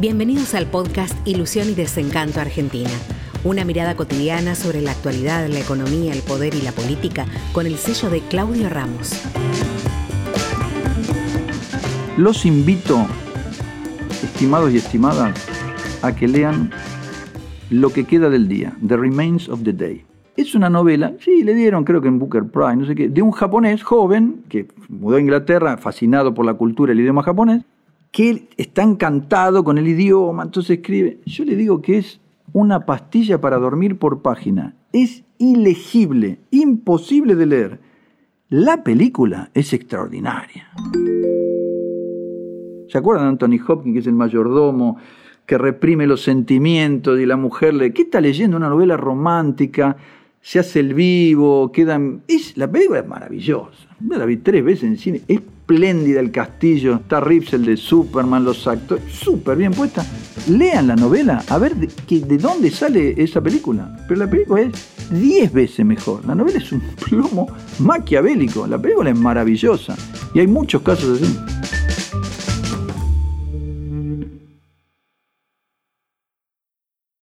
Bienvenidos 0.00 0.56
al 0.56 0.66
podcast 0.66 1.16
Ilusión 1.24 1.68
y 1.68 1.74
Desencanto 1.74 2.40
Argentina. 2.40 2.90
Una 3.44 3.64
mirada 3.64 3.94
cotidiana 3.94 4.56
sobre 4.56 4.82
la 4.82 4.90
actualidad, 4.90 5.46
la 5.46 5.60
economía, 5.60 6.12
el 6.12 6.20
poder 6.22 6.52
y 6.56 6.62
la 6.62 6.72
política 6.72 7.26
con 7.52 7.64
el 7.64 7.76
sello 7.76 8.10
de 8.10 8.18
Claudio 8.22 8.68
Ramos. 8.68 9.22
Los 12.16 12.44
invito, 12.44 13.06
estimados 14.10 14.72
y 14.72 14.78
estimadas, 14.78 15.46
a 16.02 16.12
que 16.12 16.26
lean 16.26 16.72
Lo 17.70 17.90
que 17.90 18.04
queda 18.04 18.30
del 18.30 18.48
día, 18.48 18.76
The 18.84 18.96
Remains 18.96 19.48
of 19.48 19.62
the 19.62 19.72
Day. 19.72 20.04
Es 20.36 20.56
una 20.56 20.68
novela, 20.68 21.12
sí, 21.20 21.44
le 21.44 21.54
dieron 21.54 21.84
creo 21.84 22.00
que 22.00 22.08
en 22.08 22.18
Booker 22.18 22.42
Prize, 22.42 22.76
no 22.76 22.86
sé 22.86 22.96
qué, 22.96 23.08
de 23.08 23.22
un 23.22 23.30
japonés 23.30 23.84
joven 23.84 24.42
que 24.48 24.66
mudó 24.88 25.18
a 25.18 25.20
Inglaterra, 25.20 25.76
fascinado 25.76 26.34
por 26.34 26.44
la 26.44 26.54
cultura 26.54 26.92
y 26.92 26.94
el 26.94 27.02
idioma 27.02 27.22
japonés, 27.22 27.62
que 28.14 28.46
está 28.56 28.84
encantado 28.84 29.64
con 29.64 29.76
el 29.76 29.88
idioma, 29.88 30.44
entonces 30.44 30.78
escribe. 30.78 31.18
Yo 31.26 31.44
le 31.44 31.56
digo 31.56 31.82
que 31.82 31.98
es 31.98 32.20
una 32.52 32.86
pastilla 32.86 33.40
para 33.40 33.58
dormir 33.58 33.98
por 33.98 34.22
página. 34.22 34.76
Es 34.92 35.24
ilegible, 35.38 36.38
imposible 36.52 37.34
de 37.34 37.46
leer. 37.46 37.80
La 38.48 38.84
película 38.84 39.50
es 39.52 39.72
extraordinaria. 39.72 40.70
¿Se 42.88 42.98
acuerdan 42.98 43.24
de 43.24 43.30
Anthony 43.30 43.58
Hopkins, 43.66 43.94
que 43.94 43.98
es 43.98 44.06
el 44.06 44.14
mayordomo, 44.14 44.96
que 45.44 45.58
reprime 45.58 46.06
los 46.06 46.22
sentimientos 46.22 47.18
y 47.18 47.26
la 47.26 47.36
mujer 47.36 47.74
le... 47.74 47.92
¿Qué 47.92 48.02
está 48.02 48.20
leyendo? 48.20 48.56
Una 48.56 48.68
novela 48.68 48.96
romántica, 48.96 49.96
se 50.40 50.60
hace 50.60 50.78
el 50.78 50.94
vivo, 50.94 51.72
queda... 51.72 52.00
Es, 52.28 52.56
la 52.56 52.70
película 52.70 53.00
es 53.00 53.08
maravillosa. 53.08 53.88
la 54.08 54.24
vi 54.24 54.36
tres 54.36 54.64
veces 54.64 54.84
en 54.84 54.98
cine. 54.98 55.22
Espléndida 55.66 56.20
el 56.20 56.30
castillo, 56.30 56.96
está 56.96 57.20
Rips, 57.20 57.54
el 57.54 57.64
de 57.64 57.78
Superman, 57.78 58.44
los 58.44 58.66
actores, 58.66 59.02
súper 59.10 59.56
bien 59.56 59.72
puesta. 59.72 60.04
Lean 60.46 60.88
la 60.88 60.94
novela 60.94 61.42
a 61.48 61.56
ver 61.56 61.74
de, 61.74 61.88
de 62.20 62.36
dónde 62.36 62.70
sale 62.70 63.14
esa 63.16 63.40
película. 63.40 63.96
Pero 64.06 64.20
la 64.20 64.28
película 64.28 64.60
es 64.60 64.72
diez 65.10 65.50
veces 65.50 65.86
mejor. 65.86 66.22
La 66.26 66.34
novela 66.34 66.58
es 66.58 66.70
un 66.70 66.82
plomo 67.08 67.46
maquiavélico. 67.78 68.66
La 68.66 68.76
película 68.76 69.08
es 69.08 69.18
maravillosa. 69.18 69.96
Y 70.34 70.40
hay 70.40 70.46
muchos 70.46 70.82
casos 70.82 71.22
así. 71.22 71.34